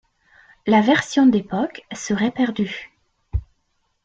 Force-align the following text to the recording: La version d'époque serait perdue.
La 0.65 0.81
version 0.81 1.27
d'époque 1.27 1.83
serait 1.93 2.31
perdue. 2.31 2.91